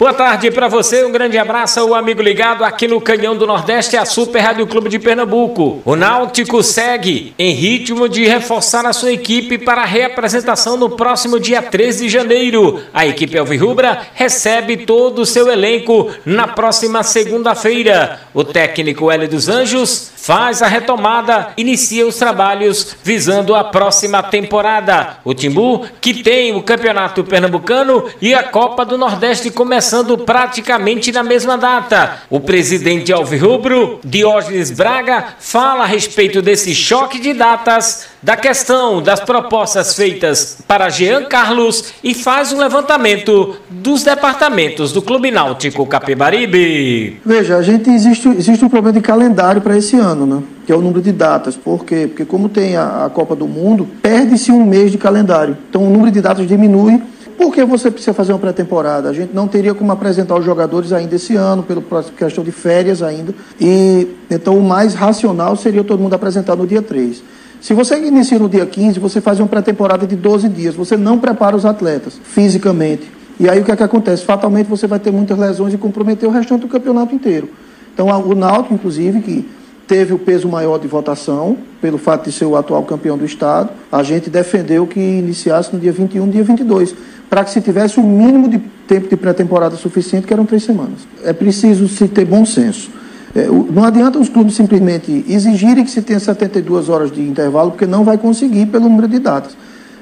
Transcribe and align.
Boa 0.00 0.14
tarde 0.14 0.48
para 0.52 0.68
você, 0.68 1.04
um 1.04 1.10
grande 1.10 1.36
abraço 1.36 1.80
ao 1.80 1.92
amigo 1.92 2.22
ligado 2.22 2.62
aqui 2.62 2.86
no 2.86 3.00
Canhão 3.00 3.36
do 3.36 3.48
Nordeste, 3.48 3.96
a 3.96 4.04
Super 4.04 4.38
Rádio 4.38 4.64
Clube 4.64 4.88
de 4.88 4.96
Pernambuco. 4.96 5.82
O 5.84 5.96
Náutico 5.96 6.62
segue 6.62 7.34
em 7.36 7.52
ritmo 7.52 8.08
de 8.08 8.24
reforçar 8.24 8.86
a 8.86 8.92
sua 8.92 9.10
equipe 9.10 9.58
para 9.58 9.82
a 9.82 9.84
reapresentação 9.84 10.76
no 10.76 10.90
próximo 10.90 11.40
dia 11.40 11.60
13 11.60 12.04
de 12.04 12.08
janeiro. 12.08 12.80
A 12.94 13.08
equipe 13.08 13.36
Alvirrubra 13.36 14.02
recebe 14.14 14.76
todo 14.76 15.22
o 15.22 15.26
seu 15.26 15.50
elenco 15.50 16.12
na 16.24 16.46
próxima 16.46 17.02
segunda-feira. 17.02 18.20
O 18.32 18.44
técnico 18.44 19.10
Hélio 19.10 19.28
dos 19.28 19.48
Anjos 19.48 20.12
faz 20.14 20.62
a 20.62 20.68
retomada, 20.68 21.48
inicia 21.56 22.06
os 22.06 22.16
trabalhos 22.16 22.94
visando 23.02 23.52
a 23.52 23.64
próxima 23.64 24.22
temporada. 24.22 25.16
O 25.24 25.34
Timbu, 25.34 25.86
que 26.00 26.22
tem 26.22 26.54
o 26.54 26.62
Campeonato 26.62 27.24
Pernambucano 27.24 28.04
e 28.20 28.32
a 28.32 28.44
Copa 28.44 28.84
do 28.84 28.96
Nordeste 28.96 29.50
começando 29.50 29.87
praticamente 30.18 31.12
na 31.12 31.22
mesma 31.22 31.56
data. 31.56 32.18
O 32.30 32.40
presidente 32.40 33.12
Alvirrubro, 33.12 34.00
Diógenes 34.04 34.70
Braga, 34.70 35.24
fala 35.38 35.84
a 35.84 35.86
respeito 35.86 36.42
desse 36.42 36.74
choque 36.74 37.18
de 37.18 37.32
datas, 37.32 38.06
da 38.22 38.36
questão 38.36 39.00
das 39.00 39.20
propostas 39.20 39.94
feitas 39.94 40.58
para 40.66 40.88
Jean 40.88 41.24
Carlos 41.24 41.92
e 42.02 42.14
faz 42.14 42.52
um 42.52 42.58
levantamento 42.58 43.56
dos 43.70 44.02
departamentos 44.02 44.92
do 44.92 45.00
Clube 45.00 45.30
Náutico 45.30 45.86
Capibaribe. 45.86 47.20
Veja, 47.24 47.56
a 47.56 47.62
gente 47.62 47.90
existe, 47.90 48.28
existe 48.28 48.64
um 48.64 48.68
problema 48.68 48.98
de 48.98 49.00
calendário 49.00 49.60
para 49.60 49.76
esse 49.76 49.96
ano, 49.96 50.26
né? 50.26 50.42
Que 50.66 50.72
é 50.72 50.76
o 50.76 50.80
número 50.80 51.00
de 51.00 51.12
datas. 51.12 51.56
Por 51.56 51.84
quê? 51.84 52.06
Porque 52.08 52.24
como 52.24 52.48
tem 52.48 52.76
a, 52.76 53.06
a 53.06 53.10
Copa 53.10 53.34
do 53.34 53.46
Mundo, 53.46 53.88
perde-se 54.02 54.52
um 54.52 54.64
mês 54.64 54.92
de 54.92 54.98
calendário. 54.98 55.56
Então 55.70 55.82
o 55.82 55.90
número 55.90 56.10
de 56.10 56.20
datas 56.20 56.46
diminui 56.46 57.00
porque 57.38 57.64
você 57.64 57.88
precisa 57.88 58.12
fazer 58.12 58.32
uma 58.32 58.38
pré-temporada? 58.40 59.08
A 59.08 59.12
gente 59.12 59.32
não 59.32 59.46
teria 59.46 59.72
como 59.72 59.92
apresentar 59.92 60.36
os 60.36 60.44
jogadores 60.44 60.92
ainda 60.92 61.14
esse 61.14 61.36
ano, 61.36 61.62
pela 61.62 62.02
questão 62.02 62.42
de 62.42 62.50
férias 62.50 63.00
ainda. 63.00 63.32
E 63.60 64.08
então 64.28 64.58
o 64.58 64.62
mais 64.62 64.92
racional 64.94 65.54
seria 65.54 65.84
todo 65.84 66.00
mundo 66.00 66.14
apresentar 66.14 66.56
no 66.56 66.66
dia 66.66 66.82
3. 66.82 67.22
Se 67.60 67.74
você 67.74 67.96
inicia 67.96 68.40
no 68.40 68.48
dia 68.48 68.66
15, 68.66 68.98
você 68.98 69.20
faz 69.20 69.38
uma 69.38 69.46
pré-temporada 69.46 70.04
de 70.04 70.16
12 70.16 70.48
dias. 70.48 70.74
Você 70.74 70.96
não 70.96 71.18
prepara 71.18 71.54
os 71.54 71.64
atletas 71.64 72.20
fisicamente. 72.24 73.08
E 73.38 73.48
aí 73.48 73.60
o 73.60 73.64
que 73.64 73.70
é 73.70 73.76
que 73.76 73.84
acontece? 73.84 74.24
Fatalmente 74.24 74.66
você 74.66 74.88
vai 74.88 74.98
ter 74.98 75.12
muitas 75.12 75.38
lesões 75.38 75.72
e 75.72 75.78
comprometer 75.78 76.28
o 76.28 76.32
restante 76.32 76.62
do 76.62 76.68
campeonato 76.68 77.14
inteiro. 77.14 77.48
Então 77.94 78.08
o 78.08 78.34
Náutico, 78.34 78.74
inclusive, 78.74 79.20
que 79.20 79.48
teve 79.88 80.12
o 80.12 80.18
peso 80.18 80.46
maior 80.46 80.78
de 80.78 80.86
votação, 80.86 81.56
pelo 81.80 81.96
fato 81.96 82.26
de 82.26 82.32
ser 82.32 82.44
o 82.44 82.54
atual 82.54 82.84
campeão 82.84 83.16
do 83.16 83.24
Estado, 83.24 83.70
a 83.90 84.02
gente 84.02 84.28
defendeu 84.28 84.86
que 84.86 85.00
iniciasse 85.00 85.72
no 85.72 85.80
dia 85.80 85.90
21, 85.90 86.28
dia 86.28 86.44
22 86.44 86.94
para 87.28 87.44
que 87.44 87.50
se 87.50 87.60
tivesse 87.60 87.98
o 87.98 88.02
mínimo 88.02 88.48
de 88.48 88.58
tempo 88.86 89.08
de 89.08 89.16
pré-temporada 89.16 89.76
suficiente, 89.76 90.26
que 90.26 90.32
eram 90.32 90.46
três 90.46 90.64
semanas. 90.64 91.06
É 91.22 91.32
preciso 91.32 91.86
se 91.88 92.08
ter 92.08 92.24
bom 92.24 92.44
senso. 92.44 92.90
É, 93.34 93.46
não 93.46 93.84
adianta 93.84 94.18
os 94.18 94.28
clubes 94.28 94.54
simplesmente 94.54 95.24
exigirem 95.28 95.84
que 95.84 95.90
se 95.90 96.00
tenha 96.00 96.18
72 96.18 96.88
horas 96.88 97.10
de 97.12 97.20
intervalo, 97.20 97.72
porque 97.72 97.86
não 97.86 98.02
vai 98.02 98.16
conseguir 98.16 98.66
pelo 98.66 98.88
número 98.88 99.06
de 99.06 99.18
datas. 99.18 99.56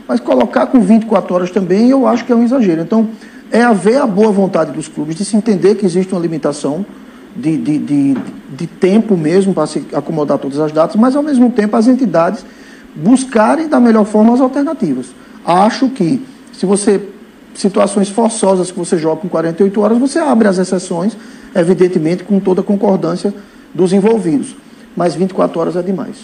Mas 0.07 0.20
colocar 0.20 0.67
com 0.67 0.81
24 0.81 1.34
horas 1.34 1.51
também, 1.51 1.91
eu 1.91 2.07
acho 2.07 2.25
que 2.25 2.31
é 2.31 2.37
um 2.37 2.45
exagero. 2.45 2.81
Então, 2.81 3.09
é 3.51 3.62
haver 3.62 3.97
a 3.97 4.07
boa 4.07 4.31
vontade 4.31 4.70
dos 4.70 4.87
clubes 4.87 5.17
de 5.17 5.25
se 5.25 5.37
entender 5.37 5.75
que 5.75 5.84
existe 5.84 6.12
uma 6.12 6.20
limitação 6.20 6.87
de, 7.37 7.56
de, 7.56 7.79
de, 7.79 8.17
de 8.56 8.67
tempo 8.67 9.17
mesmo 9.17 9.53
para 9.53 9.67
se 9.67 9.87
acomodar 9.92 10.39
todas 10.39 10.59
as 10.59 10.73
datas, 10.73 10.97
mas 10.97 11.15
ao 11.15 11.23
mesmo 11.23 11.51
tempo 11.51 11.77
as 11.77 11.87
entidades 11.87 12.45
buscarem 12.95 13.69
da 13.69 13.79
melhor 13.79 14.05
forma 14.05 14.34
as 14.34 14.41
alternativas. 14.41 15.06
Acho 15.45 15.89
que 15.91 16.25
se 16.53 16.64
você 16.64 17.01
situações 17.57 18.08
forçosas 18.08 18.70
que 18.70 18.79
você 18.79 18.98
joga 18.98 19.23
com 19.23 19.29
48 19.29 19.80
horas, 19.80 19.98
você 19.98 20.19
abre 20.19 20.47
as 20.47 20.58
exceções, 20.58 21.17
evidentemente 21.55 22.23
com 22.23 22.39
toda 22.39 22.61
a 22.61 22.64
concordância 22.64 23.33
dos 23.74 23.92
envolvidos. 23.92 24.55
Mas 24.95 25.14
24 25.14 25.61
horas 25.61 25.77
é 25.77 25.83
demais. 25.83 26.17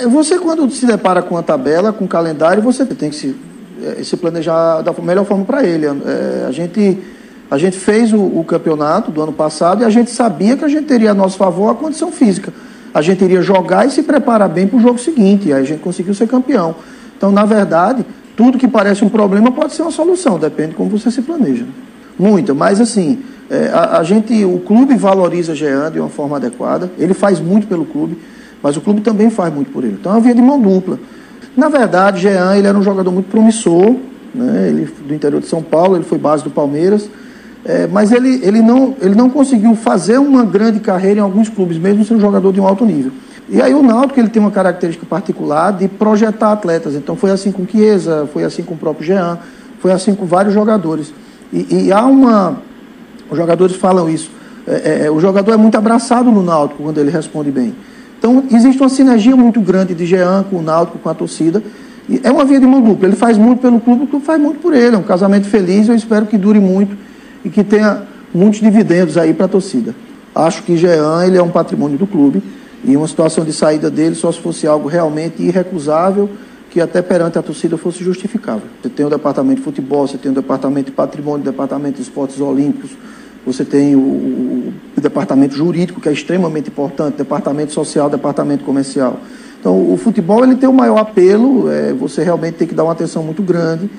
É, 0.00 0.06
você, 0.06 0.38
quando 0.38 0.70
se 0.70 0.86
depara 0.86 1.22
com 1.22 1.36
a 1.36 1.42
tabela, 1.42 1.92
com 1.92 2.04
o 2.04 2.08
calendário, 2.08 2.62
você 2.62 2.84
tem 2.84 3.10
que 3.10 3.16
se, 3.16 3.36
é, 3.82 4.02
se 4.04 4.16
planejar 4.16 4.82
da 4.82 4.92
melhor 5.02 5.24
forma 5.24 5.44
para 5.44 5.64
ele. 5.64 5.86
É, 5.86 6.46
a, 6.48 6.52
gente, 6.52 6.98
a 7.50 7.58
gente 7.58 7.76
fez 7.76 8.12
o, 8.12 8.20
o, 8.20 8.44
campeonato 8.44 9.10
do 9.10 9.20
ano 9.20 9.32
passado 9.32 9.82
e 9.82 9.84
a 9.84 9.90
gente 9.90 10.10
sabia 10.10 10.56
que 10.56 10.64
a 10.64 10.68
gente 10.68 10.84
teria 10.84 11.10
a 11.10 11.14
nosso 11.14 11.36
favor 11.36 11.68
a 11.70 11.74
condição 11.74 12.12
física. 12.12 12.52
A 12.94 13.02
gente 13.02 13.24
iria 13.24 13.42
jogar 13.42 13.86
e 13.86 13.90
se 13.90 14.02
preparar 14.02 14.48
bem 14.48 14.68
para 14.68 14.78
o 14.78 14.80
jogo 14.80 14.98
seguinte, 14.98 15.48
e 15.48 15.52
aí 15.52 15.62
a 15.62 15.64
gente 15.64 15.80
conseguiu 15.80 16.14
ser 16.14 16.28
campeão. 16.28 16.76
Então, 17.16 17.32
na 17.32 17.44
verdade, 17.44 18.06
tudo 18.36 18.56
que 18.56 18.68
parece 18.68 19.04
um 19.04 19.08
problema 19.08 19.50
pode 19.50 19.74
ser 19.74 19.82
uma 19.82 19.90
solução, 19.90 20.38
depende 20.38 20.70
de 20.70 20.74
como 20.76 20.90
você 20.90 21.10
se 21.10 21.22
planeja. 21.22 21.64
Muita, 22.18 22.54
mas 22.54 22.80
assim, 22.80 23.20
é, 23.50 23.68
a, 23.72 23.98
a, 23.98 24.04
gente, 24.04 24.44
o 24.44 24.60
clube 24.60 24.94
valoriza 24.94 25.54
Jean 25.54 25.90
de 25.90 25.98
uma 25.98 26.08
forma 26.08 26.36
adequada, 26.36 26.90
ele 26.98 27.14
faz 27.14 27.40
muito 27.40 27.66
pelo 27.66 27.84
clube, 27.84 28.16
mas 28.62 28.76
o 28.76 28.80
clube 28.80 29.00
também 29.00 29.28
faz 29.28 29.52
muito 29.52 29.72
por 29.72 29.82
ele. 29.82 29.96
Então 29.98 30.12
é 30.12 30.14
uma 30.14 30.20
via 30.20 30.34
de 30.34 30.42
mão 30.42 30.60
dupla. 30.60 30.98
Na 31.56 31.68
verdade, 31.68 32.20
Jean 32.20 32.56
ele 32.56 32.68
era 32.68 32.78
um 32.78 32.82
jogador 32.82 33.10
muito 33.10 33.28
promissor, 33.28 33.96
né? 34.32 34.68
ele 34.68 34.88
do 35.06 35.12
interior 35.12 35.40
de 35.40 35.48
São 35.48 35.62
Paulo, 35.62 35.96
ele 35.96 36.04
foi 36.04 36.16
base 36.16 36.44
do 36.44 36.50
Palmeiras, 36.50 37.10
é, 37.64 37.86
mas 37.86 38.10
ele, 38.10 38.40
ele, 38.42 38.62
não, 38.62 38.94
ele 39.00 39.14
não 39.14 39.28
conseguiu 39.28 39.74
fazer 39.74 40.18
uma 40.18 40.44
grande 40.44 40.80
carreira 40.80 41.20
em 41.20 41.22
alguns 41.22 41.48
clubes, 41.48 41.76
mesmo 41.76 42.04
sendo 42.04 42.20
jogador 42.20 42.52
de 42.52 42.60
um 42.60 42.66
alto 42.66 42.84
nível. 42.84 43.12
E 43.48 43.60
aí 43.60 43.74
o 43.74 43.82
Náutico 43.82 44.18
ele 44.18 44.28
tem 44.28 44.40
uma 44.40 44.50
característica 44.50 45.04
particular 45.04 45.72
de 45.72 45.88
projetar 45.88 46.52
atletas. 46.52 46.94
Então 46.94 47.16
foi 47.16 47.30
assim 47.30 47.52
com 47.52 47.66
Chiesa, 47.66 48.28
foi 48.32 48.44
assim 48.44 48.62
com 48.62 48.74
o 48.74 48.76
próprio 48.76 49.06
Jean, 49.06 49.38
foi 49.80 49.92
assim 49.92 50.14
com 50.14 50.24
vários 50.24 50.54
jogadores. 50.54 51.12
E, 51.52 51.86
e 51.86 51.92
há 51.92 52.04
uma. 52.06 52.62
Os 53.28 53.36
jogadores 53.36 53.76
falam 53.76 54.08
isso. 54.08 54.30
É, 54.66 55.06
é, 55.06 55.10
o 55.10 55.20
jogador 55.20 55.52
é 55.52 55.56
muito 55.56 55.76
abraçado 55.76 56.30
no 56.30 56.42
Náutico 56.42 56.82
quando 56.82 56.98
ele 56.98 57.10
responde 57.10 57.50
bem. 57.50 57.74
Então 58.18 58.44
existe 58.52 58.80
uma 58.80 58.88
sinergia 58.88 59.34
muito 59.34 59.60
grande 59.60 59.94
de 59.94 60.06
Jean 60.06 60.44
com 60.48 60.56
o 60.56 60.62
Náutico, 60.62 60.98
com 60.98 61.08
a 61.08 61.14
torcida. 61.14 61.62
E 62.08 62.20
é 62.22 62.30
uma 62.30 62.44
via 62.44 62.60
de 62.60 62.66
mão 62.66 62.80
dupla. 62.80 63.06
Ele 63.08 63.16
faz 63.16 63.36
muito 63.36 63.60
pelo 63.60 63.80
clube, 63.80 64.04
o 64.04 64.06
clube 64.06 64.24
faz 64.24 64.40
muito 64.40 64.60
por 64.60 64.74
ele. 64.74 64.94
É 64.94 64.98
um 64.98 65.02
casamento 65.02 65.46
feliz. 65.46 65.88
Eu 65.88 65.94
espero 65.94 66.24
que 66.24 66.38
dure 66.38 66.60
muito 66.60 66.96
e 67.44 67.50
que 67.50 67.64
tenha 67.64 68.02
muitos 68.32 68.60
dividendos 68.60 69.16
aí 69.16 69.34
para 69.34 69.46
a 69.46 69.48
torcida. 69.48 69.94
Acho 70.34 70.62
que 70.62 70.76
Jean 70.76 71.24
ele 71.26 71.36
é 71.36 71.42
um 71.42 71.50
patrimônio 71.50 71.98
do 71.98 72.06
clube 72.06 72.42
e 72.84 72.96
uma 72.96 73.06
situação 73.06 73.44
de 73.44 73.52
saída 73.52 73.90
dele 73.90 74.14
só 74.14 74.30
se 74.30 74.40
fosse 74.40 74.66
algo 74.66 74.88
realmente 74.88 75.42
irrecusável, 75.42 76.30
que 76.70 76.80
até 76.80 77.02
perante 77.02 77.38
a 77.38 77.42
torcida 77.42 77.76
fosse 77.76 78.04
justificável. 78.04 78.62
Você 78.80 78.88
tem 78.88 79.04
o 79.04 79.10
departamento 79.10 79.56
de 79.56 79.62
futebol, 79.62 80.06
você 80.06 80.16
tem 80.16 80.30
o 80.30 80.34
departamento 80.34 80.86
de 80.86 80.92
patrimônio, 80.92 81.40
o 81.40 81.50
departamento 81.50 81.96
de 81.96 82.02
esportes 82.02 82.40
olímpicos, 82.40 82.96
você 83.44 83.64
tem 83.64 83.96
o, 83.96 83.98
o, 83.98 84.72
departamento 85.00 85.56
jurídico, 85.56 86.00
que 86.00 86.08
é 86.08 86.12
extremamente 86.12 86.68
importante, 86.68 87.16
departamento 87.16 87.72
social, 87.72 88.08
departamento 88.08 88.64
comercial. 88.64 89.18
Então, 89.58 89.92
o 89.92 89.96
futebol 89.96 90.44
ele 90.44 90.56
tem 90.56 90.68
o 90.68 90.72
maior 90.72 90.98
apelo, 90.98 91.70
é, 91.70 91.92
você 91.92 92.22
realmente 92.22 92.54
tem 92.54 92.68
que 92.68 92.74
dar 92.74 92.84
uma 92.84 92.92
atenção 92.92 93.22
muito 93.22 93.42
grande, 93.42 93.90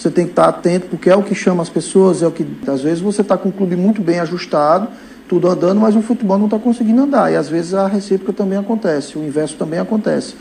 você 0.00 0.10
tem 0.10 0.24
que 0.24 0.32
estar 0.32 0.48
atento, 0.48 0.86
porque 0.86 1.10
é 1.10 1.14
o 1.14 1.22
que 1.22 1.34
chama 1.34 1.62
as 1.62 1.68
pessoas, 1.68 2.22
é 2.22 2.26
o 2.26 2.30
que, 2.30 2.46
às 2.66 2.80
vezes, 2.80 3.00
você 3.00 3.20
está 3.20 3.36
com 3.36 3.50
um 3.50 3.52
clube 3.52 3.76
muito 3.76 4.00
bem 4.00 4.18
ajustado, 4.18 4.88
tudo 5.28 5.46
andando, 5.46 5.78
mas 5.78 5.94
o 5.94 6.00
futebol 6.00 6.38
não 6.38 6.46
está 6.46 6.58
conseguindo 6.58 7.02
andar. 7.02 7.30
E 7.30 7.36
às 7.36 7.50
vezes 7.50 7.74
a 7.74 7.86
recíproca 7.86 8.32
também 8.32 8.58
acontece, 8.58 9.18
o 9.18 9.22
inverso 9.22 9.56
também 9.56 9.78
acontece. 9.78 10.34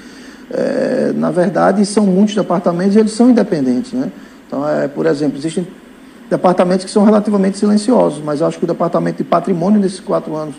É, 0.50 1.12
na 1.14 1.30
verdade, 1.30 1.86
são 1.86 2.06
muitos 2.06 2.36
departamentos 2.36 2.96
e 2.96 3.00
eles 3.00 3.12
são 3.12 3.30
independentes. 3.30 3.92
Né? 3.92 4.10
Então, 4.48 4.68
é, 4.68 4.88
por 4.88 5.06
exemplo, 5.06 5.38
existem 5.38 5.68
departamentos 6.30 6.86
que 6.86 6.92
são 6.92 7.04
relativamente 7.04 7.58
silenciosos, 7.58 8.24
mas 8.24 8.42
acho 8.42 8.58
que 8.58 8.64
o 8.64 8.68
departamento 8.68 9.18
de 9.18 9.26
patrimônio, 9.26 9.80
nesses 9.80 10.00
quatro 10.00 10.38
anos 10.38 10.56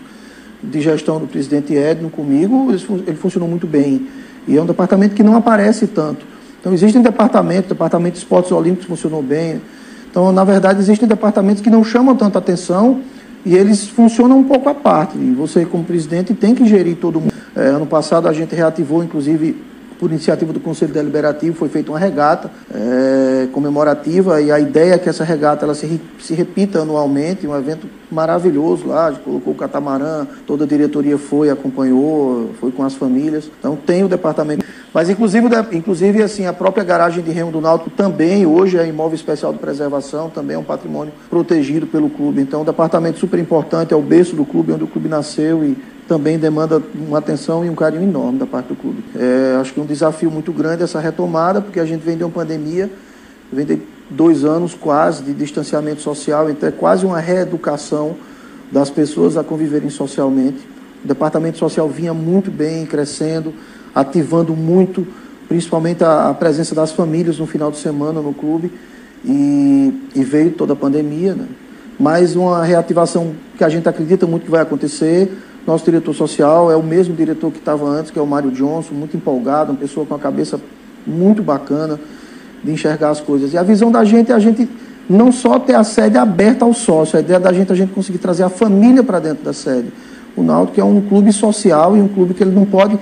de 0.61 0.79
gestão 0.79 1.19
do 1.19 1.25
presidente 1.25 1.73
Edno 1.73 2.11
comigo, 2.11 2.71
ele 2.71 3.17
funcionou 3.17 3.49
muito 3.49 3.65
bem. 3.65 4.07
E 4.47 4.55
é 4.55 4.61
um 4.61 4.65
departamento 4.65 5.15
que 5.15 5.23
não 5.23 5.35
aparece 5.35 5.87
tanto. 5.87 6.30
Então, 6.61 6.71
existem 6.73 7.01
departamentos, 7.01 7.67
departamento 7.67 8.13
de 8.13 8.19
esportes 8.19 8.51
olímpicos 8.51 8.87
funcionou 8.87 9.21
bem. 9.21 9.59
Então, 10.09 10.31
na 10.31 10.43
verdade, 10.43 10.79
existem 10.79 11.07
departamentos 11.07 11.61
que 11.61 11.69
não 11.69 11.83
chamam 11.83 12.15
tanta 12.15 12.37
atenção 12.37 13.01
e 13.43 13.55
eles 13.55 13.87
funcionam 13.87 14.37
um 14.39 14.43
pouco 14.43 14.69
à 14.69 14.73
parte. 14.73 15.17
E 15.17 15.33
você, 15.33 15.65
como 15.65 15.83
presidente, 15.83 16.33
tem 16.33 16.53
que 16.53 16.65
gerir 16.65 16.97
todo 16.97 17.19
mundo. 17.19 17.33
É, 17.55 17.67
ano 17.67 17.85
passado 17.85 18.27
a 18.27 18.33
gente 18.33 18.55
reativou, 18.55 19.03
inclusive, 19.03 19.57
por 20.01 20.09
iniciativa 20.09 20.51
do 20.51 20.59
Conselho 20.59 20.91
Deliberativo, 20.91 21.55
foi 21.55 21.69
feita 21.69 21.91
uma 21.91 21.99
regata 21.99 22.49
é, 22.73 23.47
comemorativa 23.51 24.41
e 24.41 24.51
a 24.51 24.59
ideia 24.59 24.95
é 24.95 24.97
que 24.97 25.07
essa 25.07 25.23
regata 25.23 25.63
ela 25.63 25.75
se, 25.75 26.01
se 26.19 26.33
repita 26.33 26.79
anualmente, 26.79 27.45
um 27.45 27.55
evento 27.55 27.87
maravilhoso 28.11 28.87
lá, 28.87 29.05
a 29.05 29.11
gente 29.11 29.21
colocou 29.21 29.53
o 29.53 29.55
catamarã, 29.55 30.25
toda 30.47 30.63
a 30.63 30.67
diretoria 30.67 31.19
foi, 31.19 31.51
acompanhou, 31.51 32.49
foi 32.59 32.71
com 32.71 32.83
as 32.83 32.95
famílias. 32.95 33.51
Então 33.59 33.75
tem 33.75 34.03
o 34.03 34.07
departamento. 34.07 34.60
Mas 34.93 35.09
inclusive, 35.09 35.47
inclusive 35.71 36.21
assim, 36.21 36.45
a 36.45 36.51
própria 36.51 36.83
garagem 36.83 37.23
de 37.23 37.31
remo 37.31 37.51
do 37.51 37.61
Náutico 37.61 37.89
também, 37.89 38.45
hoje 38.45 38.77
é 38.77 38.85
imóvel 38.85 39.15
especial 39.15 39.53
de 39.53 39.59
preservação, 39.59 40.29
também 40.29 40.55
é 40.55 40.59
um 40.59 40.63
patrimônio 40.63 41.13
protegido 41.29 41.87
pelo 41.87 42.09
clube. 42.09 42.41
Então, 42.41 42.61
um 42.61 42.65
departamento 42.65 43.17
super 43.17 43.39
importante, 43.39 43.93
é 43.93 43.97
o 43.97 44.01
berço 44.01 44.35
do 44.35 44.43
clube, 44.43 44.73
onde 44.73 44.83
o 44.83 44.87
clube 44.87 45.07
nasceu 45.07 45.63
e 45.63 45.77
também 46.09 46.37
demanda 46.37 46.81
uma 46.93 47.19
atenção 47.19 47.63
e 47.63 47.69
um 47.69 47.75
carinho 47.75 48.03
enorme 48.03 48.37
da 48.37 48.45
parte 48.45 48.67
do 48.67 48.75
clube. 48.75 49.01
É, 49.15 49.57
acho 49.61 49.73
que 49.73 49.79
é 49.79 49.83
um 49.83 49.85
desafio 49.85 50.29
muito 50.29 50.51
grande 50.51 50.83
essa 50.83 50.99
retomada, 50.99 51.61
porque 51.61 51.79
a 51.79 51.85
gente 51.85 52.01
vem 52.01 52.17
de 52.17 52.23
uma 52.25 52.29
pandemia, 52.29 52.91
vem 53.49 53.65
de 53.65 53.81
dois 54.09 54.43
anos 54.43 54.73
quase 54.73 55.23
de 55.23 55.33
distanciamento 55.33 56.01
social, 56.01 56.49
então 56.49 56.67
é 56.67 56.71
quase 56.71 57.05
uma 57.05 57.17
reeducação 57.17 58.17
das 58.69 58.89
pessoas 58.89 59.37
a 59.37 59.43
conviverem 59.43 59.89
socialmente. 59.89 60.67
O 61.03 61.07
departamento 61.07 61.57
social 61.57 61.87
vinha 61.87 62.13
muito 62.13 62.51
bem, 62.51 62.85
crescendo, 62.85 63.53
ativando 63.93 64.55
muito, 64.55 65.05
principalmente 65.47 66.03
a, 66.03 66.29
a 66.29 66.33
presença 66.33 66.73
das 66.73 66.91
famílias 66.91 67.37
no 67.37 67.45
final 67.45 67.71
de 67.71 67.77
semana 67.77 68.21
no 68.21 68.33
clube, 68.33 68.71
e, 69.23 69.93
e 70.15 70.23
veio 70.23 70.51
toda 70.51 70.73
a 70.73 70.75
pandemia, 70.75 71.35
né? 71.35 71.45
mas 71.99 72.35
uma 72.35 72.63
reativação 72.63 73.33
que 73.57 73.63
a 73.63 73.69
gente 73.69 73.87
acredita 73.87 74.25
muito 74.25 74.45
que 74.45 74.51
vai 74.51 74.61
acontecer. 74.61 75.31
Nosso 75.67 75.85
diretor 75.85 76.13
social 76.15 76.71
é 76.71 76.75
o 76.75 76.81
mesmo 76.81 77.15
diretor 77.15 77.51
que 77.51 77.59
estava 77.59 77.85
antes, 77.87 78.09
que 78.09 78.17
é 78.17 78.21
o 78.21 78.25
Mário 78.25 78.49
Johnson, 78.49 78.95
muito 78.95 79.15
empolgado, 79.15 79.71
uma 79.71 79.77
pessoa 79.77 80.05
com 80.05 80.15
a 80.15 80.19
cabeça 80.19 80.59
muito 81.05 81.43
bacana 81.43 81.99
de 82.63 82.71
enxergar 82.71 83.09
as 83.09 83.19
coisas. 83.19 83.53
E 83.53 83.57
a 83.57 83.63
visão 83.63 83.91
da 83.91 84.03
gente 84.03 84.31
é 84.31 84.35
a 84.35 84.39
gente 84.39 84.67
não 85.07 85.31
só 85.31 85.59
ter 85.59 85.75
a 85.75 85.83
sede 85.83 86.17
aberta 86.17 86.65
ao 86.65 86.73
sócio, 86.73 87.17
a 87.17 87.21
ideia 87.21 87.39
da 87.39 87.53
gente 87.53 87.69
é 87.69 87.73
a 87.73 87.75
gente 87.75 87.93
conseguir 87.93 88.17
trazer 88.17 88.43
a 88.43 88.49
família 88.49 89.03
para 89.03 89.19
dentro 89.19 89.43
da 89.43 89.53
sede. 89.53 89.91
O 90.35 90.41
Náutico 90.41 90.79
é 90.79 90.83
um 90.83 91.01
clube 91.01 91.31
social 91.33 91.95
e 91.97 92.01
um 92.01 92.07
clube 92.07 92.33
que 92.33 92.43
ele 92.43 92.55
não 92.55 92.65
pode 92.65 92.97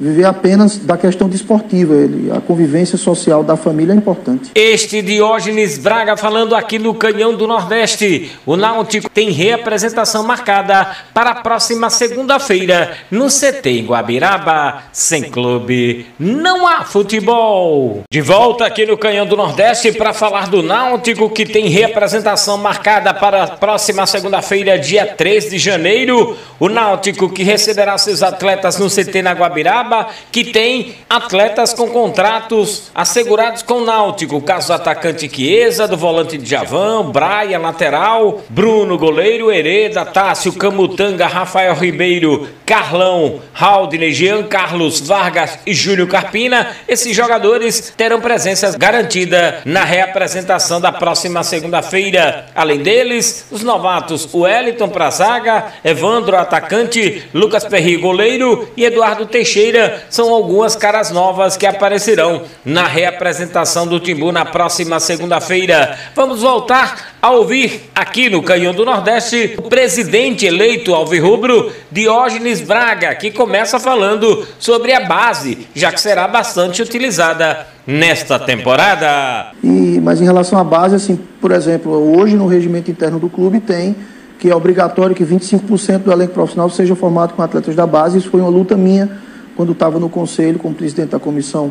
viver 0.00 0.24
apenas 0.24 0.78
da 0.78 0.96
questão 0.96 1.28
desportiva. 1.28 1.94
Ele, 1.94 2.30
a 2.32 2.40
convivência 2.40 2.96
social 2.96 3.44
da 3.44 3.56
família 3.56 3.92
é 3.92 3.96
importante. 3.96 4.50
Este 4.54 5.02
Diógenes 5.02 5.76
Braga 5.76 6.16
falando 6.16 6.56
aqui 6.56 6.78
no 6.78 6.94
Canhão 6.94 7.34
do 7.34 7.46
Nordeste. 7.46 8.32
O 8.46 8.56
Náutico 8.56 9.10
tem 9.10 9.30
reapresentação 9.30 10.24
marcada 10.24 10.96
para 11.12 11.30
a 11.30 11.34
próxima 11.34 11.90
segunda-feira 11.90 12.96
no 13.10 13.26
CT 13.26 13.70
em 13.70 13.84
Guabiraba. 13.84 14.84
Sem 14.92 15.24
clube, 15.24 16.06
não 16.18 16.66
há 16.66 16.82
futebol. 16.84 18.02
De 18.10 18.20
volta 18.22 18.64
aqui 18.64 18.86
no 18.86 18.96
Canhão 18.96 19.26
do 19.26 19.36
Nordeste 19.36 19.92
para 19.92 20.14
falar 20.14 20.48
do 20.48 20.62
Náutico 20.62 21.28
que 21.28 21.44
tem 21.44 21.68
reapresentação 21.68 22.56
marcada 22.56 23.12
para 23.12 23.44
a 23.44 23.46
próxima 23.48 24.06
segunda-feira, 24.06 24.78
dia 24.78 25.06
3 25.06 25.50
de 25.50 25.58
janeiro. 25.58 26.36
O 26.58 26.68
Náutico 26.68 27.28
que 27.28 27.42
receberá 27.42 27.98
seus 27.98 28.22
atletas 28.22 28.78
no 28.78 28.88
CT 28.88 29.22
na 29.22 29.32
Guabiraba 29.32 29.89
que 30.30 30.44
tem 30.44 30.94
atletas 31.08 31.72
com 31.72 31.88
contratos 31.88 32.90
assegurados 32.94 33.62
com 33.62 33.74
o 33.74 33.84
Náutico. 33.84 34.40
Caso 34.40 34.68
do 34.68 34.74
atacante 34.74 35.28
Chiesa, 35.28 35.86
do 35.86 35.96
volante 35.96 36.38
de 36.38 36.48
Javão, 36.48 37.10
Braia, 37.10 37.58
lateral, 37.58 38.40
Bruno, 38.48 38.98
goleiro, 38.98 39.50
Hereda, 39.50 40.04
Tássio, 40.04 40.52
Camutanga, 40.52 41.26
Rafael 41.26 41.74
Ribeiro, 41.74 42.48
Carlão, 42.70 43.40
Haldner, 43.52 44.12
Jean 44.12 44.44
Carlos 44.44 45.00
Vargas 45.00 45.58
e 45.66 45.74
Júlio 45.74 46.06
Carpina. 46.06 46.68
Esses 46.86 47.16
jogadores 47.16 47.92
terão 47.96 48.20
presença 48.20 48.78
garantida 48.78 49.60
na 49.64 49.82
reapresentação 49.82 50.80
da 50.80 50.92
próxima 50.92 51.42
segunda-feira. 51.42 52.46
Além 52.54 52.78
deles, 52.78 53.44
os 53.50 53.64
novatos 53.64 54.32
Wellington 54.32 54.88
para 54.88 55.10
zaga, 55.10 55.64
Evandro 55.82 56.36
atacante, 56.36 57.24
Lucas 57.34 57.64
Perri 57.64 57.96
goleiro 57.96 58.70
e 58.76 58.84
Eduardo 58.84 59.26
Teixeira 59.26 60.04
são 60.08 60.32
algumas 60.32 60.76
caras 60.76 61.10
novas 61.10 61.56
que 61.56 61.66
aparecerão 61.66 62.44
na 62.64 62.86
reapresentação 62.86 63.84
do 63.84 63.98
Timbu 63.98 64.30
na 64.30 64.44
próxima 64.44 65.00
segunda-feira. 65.00 65.98
Vamos 66.14 66.42
voltar 66.42 67.09
a 67.22 67.30
ouvir 67.32 67.90
aqui 67.94 68.30
no 68.30 68.42
Canhão 68.42 68.72
do 68.72 68.84
Nordeste 68.84 69.54
o 69.58 69.62
presidente 69.62 70.46
eleito 70.46 70.94
Alvirrubro, 70.94 71.70
Diógenes 71.90 72.60
Braga, 72.60 73.14
que 73.14 73.30
começa 73.30 73.78
falando 73.78 74.46
sobre 74.58 74.92
a 74.92 75.00
base, 75.00 75.66
já 75.74 75.92
que 75.92 76.00
será 76.00 76.26
bastante 76.26 76.80
utilizada 76.80 77.66
nesta 77.86 78.38
temporada. 78.38 79.52
E, 79.62 80.00
mas 80.02 80.20
em 80.20 80.24
relação 80.24 80.58
à 80.58 80.64
base, 80.64 80.94
assim, 80.94 81.18
por 81.40 81.52
exemplo, 81.52 81.92
hoje 81.92 82.36
no 82.36 82.46
regimento 82.46 82.90
interno 82.90 83.18
do 83.18 83.28
clube 83.28 83.60
tem 83.60 83.94
que 84.38 84.48
é 84.48 84.56
obrigatório 84.56 85.14
que 85.14 85.22
25% 85.22 85.98
do 85.98 86.10
elenco 86.10 86.32
profissional 86.32 86.70
seja 86.70 86.96
formado 86.96 87.34
com 87.34 87.42
atletas 87.42 87.76
da 87.76 87.86
base. 87.86 88.16
Isso 88.16 88.30
foi 88.30 88.40
uma 88.40 88.48
luta 88.48 88.74
minha 88.74 89.10
quando 89.54 89.72
estava 89.72 90.00
no 90.00 90.08
conselho 90.08 90.58
como 90.58 90.74
presidente 90.74 91.10
da 91.10 91.18
comissão 91.18 91.70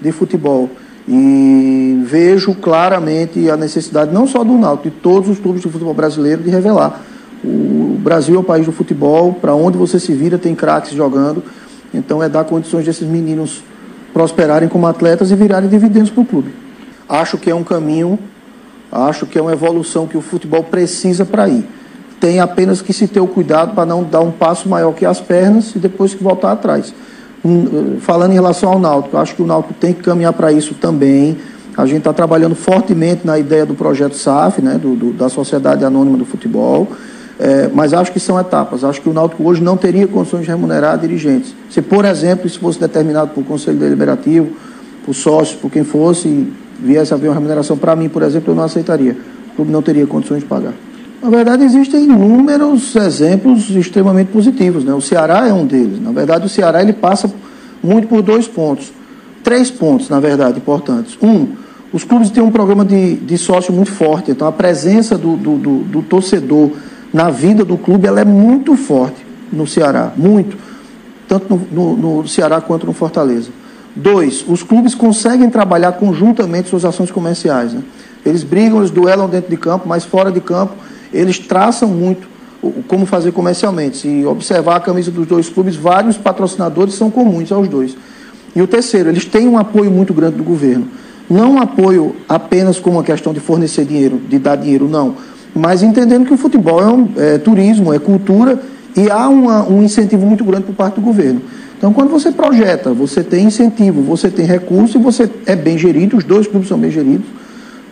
de 0.00 0.10
futebol. 0.12 0.70
E 1.08 2.02
vejo 2.04 2.54
claramente 2.54 3.48
a 3.48 3.56
necessidade, 3.56 4.12
não 4.12 4.26
só 4.26 4.42
do 4.42 4.58
Náutico, 4.58 4.90
de 4.90 4.96
todos 4.96 5.28
os 5.28 5.38
clubes 5.38 5.62
de 5.62 5.68
futebol 5.68 5.94
brasileiro, 5.94 6.42
de 6.42 6.50
revelar. 6.50 7.00
O 7.44 7.96
Brasil 8.02 8.34
é 8.36 8.38
o 8.38 8.42
país 8.42 8.66
do 8.66 8.72
futebol, 8.72 9.34
para 9.34 9.54
onde 9.54 9.78
você 9.78 10.00
se 10.00 10.12
vira 10.12 10.36
tem 10.36 10.54
craques 10.54 10.92
jogando, 10.92 11.44
então 11.94 12.22
é 12.22 12.28
dar 12.28 12.44
condições 12.44 12.84
desses 12.84 13.06
meninos 13.06 13.62
prosperarem 14.12 14.68
como 14.68 14.86
atletas 14.86 15.30
e 15.30 15.36
virarem 15.36 15.68
dividendos 15.68 16.10
para 16.10 16.22
o 16.22 16.26
clube. 16.26 16.52
Acho 17.08 17.38
que 17.38 17.50
é 17.50 17.54
um 17.54 17.62
caminho, 17.62 18.18
acho 18.90 19.26
que 19.26 19.38
é 19.38 19.42
uma 19.42 19.52
evolução 19.52 20.06
que 20.06 20.16
o 20.16 20.20
futebol 20.20 20.64
precisa 20.64 21.24
para 21.24 21.48
ir. 21.48 21.64
Tem 22.18 22.40
apenas 22.40 22.80
que 22.82 22.92
se 22.92 23.06
ter 23.06 23.20
o 23.20 23.26
cuidado 23.26 23.74
para 23.74 23.86
não 23.86 24.02
dar 24.02 24.20
um 24.20 24.32
passo 24.32 24.68
maior 24.68 24.92
que 24.92 25.04
as 25.04 25.20
pernas 25.20 25.76
e 25.76 25.78
depois 25.78 26.14
que 26.14 26.24
voltar 26.24 26.52
atrás 26.52 26.92
falando 28.00 28.32
em 28.32 28.34
relação 28.34 28.70
ao 28.70 28.78
Náutico, 28.78 29.16
acho 29.16 29.34
que 29.34 29.42
o 29.42 29.46
Náutico 29.46 29.74
tem 29.74 29.92
que 29.92 30.02
caminhar 30.02 30.32
para 30.32 30.52
isso 30.52 30.74
também. 30.74 31.36
A 31.76 31.84
gente 31.84 31.98
está 31.98 32.12
trabalhando 32.12 32.54
fortemente 32.54 33.26
na 33.26 33.38
ideia 33.38 33.66
do 33.66 33.74
projeto 33.74 34.14
SAF, 34.14 34.62
né, 34.62 34.78
do, 34.78 34.94
do, 34.96 35.12
da 35.12 35.28
Sociedade 35.28 35.84
Anônima 35.84 36.16
do 36.16 36.24
Futebol, 36.24 36.88
é, 37.38 37.68
mas 37.72 37.92
acho 37.92 38.10
que 38.12 38.18
são 38.18 38.40
etapas. 38.40 38.82
Acho 38.82 39.00
que 39.02 39.08
o 39.08 39.12
Náutico 39.12 39.44
hoje 39.44 39.62
não 39.62 39.76
teria 39.76 40.06
condições 40.06 40.42
de 40.42 40.48
remunerar 40.48 40.98
dirigentes. 40.98 41.54
Se, 41.68 41.82
por 41.82 42.04
exemplo, 42.06 42.46
isso 42.46 42.58
fosse 42.58 42.80
determinado 42.80 43.32
por 43.32 43.44
Conselho 43.44 43.78
Deliberativo, 43.78 44.48
por 45.04 45.14
sócios, 45.14 45.60
por 45.60 45.70
quem 45.70 45.84
fosse, 45.84 46.50
viesse 46.80 47.12
a 47.12 47.16
haver 47.16 47.28
uma 47.28 47.34
remuneração 47.34 47.76
para 47.76 47.94
mim, 47.94 48.08
por 48.08 48.22
exemplo, 48.22 48.52
eu 48.52 48.56
não 48.56 48.64
aceitaria. 48.64 49.16
O 49.52 49.56
clube 49.56 49.70
não 49.70 49.82
teria 49.82 50.06
condições 50.06 50.40
de 50.40 50.46
pagar. 50.46 50.72
Na 51.22 51.30
verdade, 51.30 51.64
existem 51.64 52.04
inúmeros 52.04 52.94
exemplos 52.94 53.70
extremamente 53.70 54.28
positivos. 54.28 54.84
Né? 54.84 54.92
O 54.92 55.00
Ceará 55.00 55.46
é 55.46 55.52
um 55.52 55.66
deles. 55.66 56.00
Na 56.00 56.12
verdade, 56.12 56.46
o 56.46 56.48
Ceará 56.48 56.82
ele 56.82 56.92
passa 56.92 57.32
muito 57.82 58.06
por 58.06 58.22
dois 58.22 58.46
pontos. 58.46 58.92
Três 59.42 59.70
pontos, 59.70 60.08
na 60.08 60.20
verdade, 60.20 60.58
importantes. 60.58 61.16
Um, 61.22 61.48
os 61.92 62.04
clubes 62.04 62.30
têm 62.30 62.42
um 62.42 62.50
programa 62.50 62.84
de, 62.84 63.14
de 63.16 63.38
sócio 63.38 63.72
muito 63.72 63.90
forte. 63.90 64.30
Então, 64.30 64.46
a 64.46 64.52
presença 64.52 65.16
do, 65.16 65.36
do, 65.36 65.56
do, 65.56 65.78
do 65.78 66.02
torcedor 66.02 66.72
na 67.12 67.30
vida 67.30 67.64
do 67.64 67.78
clube 67.78 68.06
ela 68.06 68.20
é 68.20 68.24
muito 68.24 68.76
forte 68.76 69.24
no 69.52 69.66
Ceará. 69.66 70.12
Muito. 70.16 70.56
Tanto 71.26 71.54
no, 71.72 71.96
no, 71.96 72.18
no 72.20 72.28
Ceará 72.28 72.60
quanto 72.60 72.86
no 72.86 72.92
Fortaleza. 72.92 73.50
Dois, 73.94 74.44
os 74.46 74.62
clubes 74.62 74.94
conseguem 74.94 75.48
trabalhar 75.48 75.92
conjuntamente 75.92 76.68
suas 76.68 76.84
ações 76.84 77.10
comerciais. 77.10 77.72
Né? 77.72 77.82
Eles 78.24 78.42
brigam, 78.42 78.80
eles 78.80 78.90
duelam 78.90 79.28
dentro 79.28 79.48
de 79.48 79.56
campo, 79.56 79.88
mas 79.88 80.04
fora 80.04 80.30
de 80.30 80.40
campo 80.40 80.74
eles 81.12 81.38
traçam 81.38 81.88
muito 81.88 82.36
como 82.88 83.06
fazer 83.06 83.32
comercialmente. 83.32 83.98
Se 83.98 84.24
observar 84.24 84.76
a 84.76 84.80
camisa 84.80 85.10
dos 85.10 85.26
dois 85.26 85.48
clubes, 85.48 85.76
vários 85.76 86.16
patrocinadores 86.16 86.94
são 86.94 87.10
comuns 87.10 87.52
aos 87.52 87.68
dois. 87.68 87.96
E 88.54 88.62
o 88.62 88.66
terceiro, 88.66 89.08
eles 89.08 89.24
têm 89.24 89.46
um 89.46 89.58
apoio 89.58 89.90
muito 89.90 90.14
grande 90.14 90.36
do 90.36 90.44
governo. 90.44 90.88
Não 91.28 91.54
um 91.54 91.60
apoio 91.60 92.16
apenas 92.28 92.78
como 92.78 92.96
uma 92.96 93.04
questão 93.04 93.32
de 93.32 93.40
fornecer 93.40 93.84
dinheiro, 93.84 94.20
de 94.28 94.38
dar 94.38 94.56
dinheiro, 94.56 94.88
não. 94.88 95.16
Mas 95.54 95.82
entendendo 95.82 96.26
que 96.26 96.34
o 96.34 96.36
futebol 96.36 96.80
é, 96.80 96.86
um, 96.86 97.08
é 97.16 97.38
turismo, 97.38 97.92
é 97.92 97.98
cultura 97.98 98.60
e 98.96 99.10
há 99.10 99.28
uma, 99.28 99.68
um 99.68 99.82
incentivo 99.82 100.24
muito 100.26 100.44
grande 100.44 100.64
por 100.64 100.74
parte 100.74 100.94
do 100.94 101.00
governo. 101.00 101.42
Então, 101.76 101.92
quando 101.92 102.10
você 102.10 102.32
projeta, 102.32 102.94
você 102.94 103.22
tem 103.22 103.46
incentivo, 103.46 104.00
você 104.00 104.30
tem 104.30 104.46
recurso 104.46 104.96
e 104.96 105.00
você 105.00 105.28
é 105.44 105.54
bem 105.54 105.76
gerido, 105.76 106.16
os 106.16 106.24
dois 106.24 106.46
clubes 106.46 106.68
são 106.68 106.78
bem 106.78 106.90
geridos, 106.90 107.26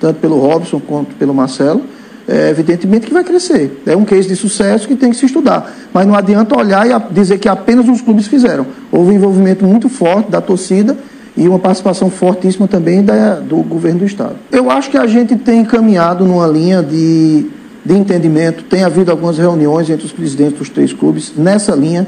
tanto 0.01 0.21
pelo 0.21 0.39
Robson 0.39 0.81
quanto 0.81 1.15
pelo 1.17 1.35
Marcelo 1.35 1.83
é, 2.27 2.51
evidentemente 2.51 3.07
que 3.07 3.13
vai 3.13 3.23
crescer. 3.23 3.83
É 3.87 3.97
um 3.97 4.05
case 4.05 4.29
de 4.29 4.37
sucesso 4.37 4.89
que 4.89 4.97
tem 4.97 5.11
que 5.11 5.17
se 5.17 5.27
estudar. 5.27 5.73
Mas 5.93 6.07
não 6.07 6.15
adianta 6.15 6.59
olhar 6.59 6.87
e 6.87 7.15
dizer 7.15 7.39
que 7.39 7.49
apenas 7.49 7.89
os 7.89 8.01
clubes 8.01 8.27
fizeram. 8.27 8.67
Houve 8.91 9.13
um 9.13 9.15
envolvimento 9.15 9.65
muito 9.65 9.89
forte 9.89 10.31
da 10.31 10.41
torcida 10.41 10.97
e 11.37 11.49
uma 11.49 11.59
participação 11.59 12.11
fortíssima 12.11 12.69
também 12.69 13.03
da, 13.03 13.37
do 13.37 13.57
governo 13.57 14.01
do 14.01 14.07
Estado. 14.07 14.37
Eu 14.51 14.71
acho 14.71 14.91
que 14.91 14.97
a 14.97 15.07
gente 15.07 15.37
tem 15.37 15.65
caminhado 15.65 16.25
numa 16.25 16.47
linha 16.47 16.83
de, 16.83 17.47
de 17.85 17.95
entendimento, 17.95 18.65
tem 18.65 18.85
havido 18.85 19.11
algumas 19.11 19.37
reuniões 19.37 19.91
entre 19.91 20.07
os 20.07 20.13
presidentes 20.13 20.59
dos 20.59 20.69
três 20.71 20.93
clubes 20.93 21.33
nessa 21.37 21.75
linha 21.75 22.07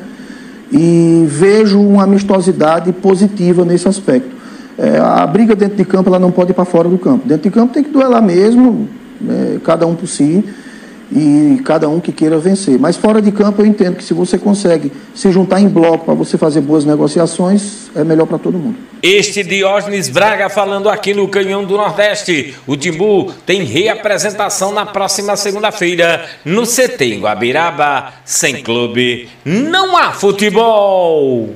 e 0.73 1.25
vejo 1.29 1.81
uma 1.81 2.05
amistosidade 2.05 2.93
positiva 2.93 3.65
nesse 3.65 3.89
aspecto. 3.89 4.35
É, 4.79 4.99
a 4.99 5.27
briga 5.27 5.57
dentro 5.57 5.77
de 5.77 5.85
campo 5.85 6.09
ela 6.09 6.19
não 6.19 6.31
pode 6.31 6.51
ir 6.51 6.55
para 6.55 6.65
fora 6.65 6.89
do 6.89 6.99
campo. 6.99 7.27
Dentro 7.27 7.45
de 7.45 7.51
campo 7.51 7.73
tem 7.73 7.83
que 7.83 7.91
duelar 7.91 8.23
mesmo, 8.23 8.89
né, 9.21 9.61
cada 9.65 9.87
um 9.87 9.95
por 9.95 10.07
si. 10.07 10.45
e 11.11 11.61
cada 11.65 11.89
um 11.89 12.01
que 12.01 12.11
queira 12.13 12.39
vencer. 12.39 12.79
Mas 12.79 12.97
fora 12.97 13.23
de 13.23 13.31
campo 13.31 13.63
eu 13.63 13.67
entendo 13.67 13.97
que 13.97 14.05
se 14.05 14.13
você 14.13 14.37
consegue 14.37 14.91
se 15.15 15.31
juntar 15.31 15.61
em 15.61 15.69
bloco 15.69 16.05
para 16.05 16.15
você 16.15 16.37
fazer 16.37 16.61
boas 16.61 16.85
negociações, 16.85 17.91
é 17.95 18.03
melhor 18.03 18.27
para 18.27 18.39
todo 18.39 18.59
mundo. 18.59 18.77
Este 19.03 19.45
Diógenes 19.45 20.09
Braga 20.09 20.49
falando 20.49 20.89
aqui 20.89 21.15
no 21.15 21.29
Canhão 21.29 21.65
do 21.65 21.77
Nordeste. 21.77 22.57
O 22.67 22.77
Timbu 22.77 23.33
tem 23.45 23.63
reapresentação 23.63 24.73
na 24.73 24.85
próxima 24.85 25.37
segunda-feira 25.37 26.29
no 26.45 26.63
CT 26.63 27.05
em 27.05 27.21
Guabiraba. 27.21 28.13
Sem 28.25 28.63
clube, 28.63 29.29
não 29.45 29.97
há 29.97 30.13
futebol. 30.13 31.55